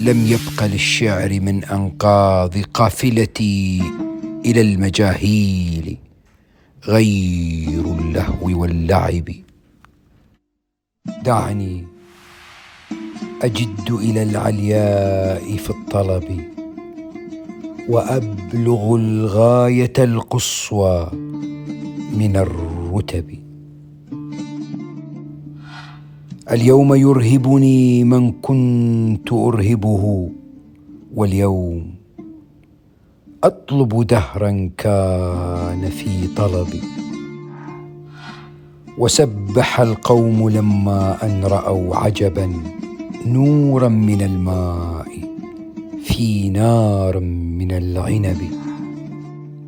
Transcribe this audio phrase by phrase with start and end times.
[0.00, 3.82] لم يبق للشعر من أنقاض قافلتي
[4.44, 5.98] إلى المجاهيل
[6.84, 9.28] غير اللهو واللعب.
[11.24, 11.86] دعني
[13.42, 16.40] أجد إلى العلياء في الطلب
[17.88, 21.10] وأبلغ الغاية القصوى
[22.12, 23.47] من الرتب.
[26.50, 30.28] اليوم يرهبني من كنت أرهبه
[31.14, 31.94] واليوم
[33.44, 36.80] أطلب دهرا كان في طلبي.
[38.98, 42.52] وسبح القوم لما أن رأوا عجبا
[43.26, 45.08] نورا من الماء
[46.02, 47.20] في نار
[47.60, 48.40] من العنب.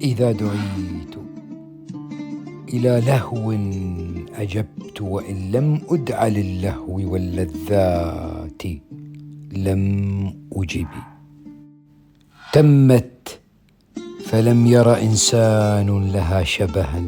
[0.01, 1.15] إذا دعيت
[2.69, 3.53] إلى لهو
[4.35, 8.63] أجبت وإن لم أدع للهو واللذات
[9.53, 9.83] لم
[10.53, 10.87] أجب.
[12.53, 13.41] تمت
[14.25, 17.03] فلم ير إنسان لها شبها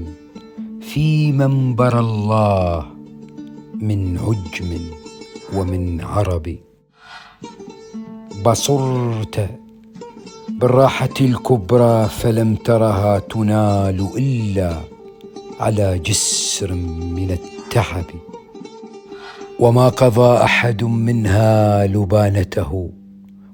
[0.81, 2.87] في منبر الله
[3.75, 4.81] من عجم
[5.55, 6.57] ومن عرب.
[8.47, 9.51] بصرت
[10.49, 14.92] بالراحة الكبرى فلم ترها تنال إلا
[15.63, 18.05] على جسر من التعب
[19.59, 22.91] وما قضى أحد منها لبانته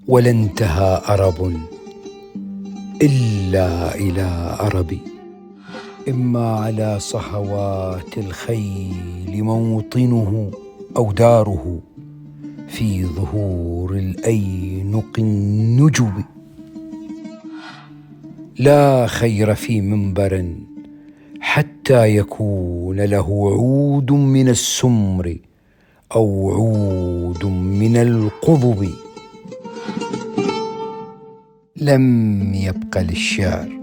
[0.08, 1.56] ولا انتهى أرب
[3.02, 4.98] إلا إلى أرب.
[6.08, 10.50] إما على صهوات الخيل موطنه
[10.96, 11.80] أو داره
[12.68, 16.12] في ظهور الأينق النجب
[18.58, 20.54] لا خير في منبر
[21.40, 25.36] حتى يكون له عود من السمر
[26.14, 28.88] أو عود من القضب.
[31.76, 33.78] لم يبق للشعر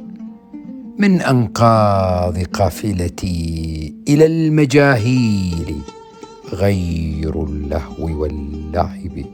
[1.00, 5.76] من أنقاض قافلتي إلى المجاهيل
[6.54, 9.26] غير اللهو واللعب.